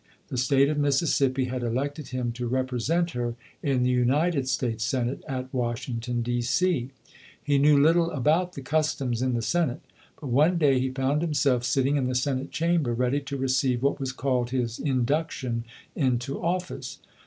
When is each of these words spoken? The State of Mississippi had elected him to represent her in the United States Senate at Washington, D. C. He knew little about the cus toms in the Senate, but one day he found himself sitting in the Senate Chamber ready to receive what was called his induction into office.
The 0.29 0.37
State 0.39 0.67
of 0.67 0.79
Mississippi 0.79 1.45
had 1.45 1.61
elected 1.61 2.07
him 2.07 2.31
to 2.31 2.47
represent 2.47 3.11
her 3.11 3.35
in 3.61 3.83
the 3.83 3.91
United 3.91 4.47
States 4.47 4.83
Senate 4.83 5.21
at 5.27 5.53
Washington, 5.53 6.23
D. 6.23 6.41
C. 6.41 6.89
He 7.43 7.59
knew 7.59 7.77
little 7.77 8.09
about 8.09 8.53
the 8.53 8.63
cus 8.63 8.95
toms 8.95 9.21
in 9.21 9.33
the 9.35 9.43
Senate, 9.43 9.81
but 10.19 10.25
one 10.29 10.57
day 10.57 10.79
he 10.79 10.89
found 10.89 11.21
himself 11.21 11.63
sitting 11.63 11.97
in 11.97 12.07
the 12.07 12.15
Senate 12.15 12.49
Chamber 12.49 12.95
ready 12.95 13.19
to 13.19 13.37
receive 13.37 13.83
what 13.83 13.99
was 13.99 14.11
called 14.11 14.49
his 14.49 14.79
induction 14.79 15.65
into 15.95 16.41
office. 16.41 16.97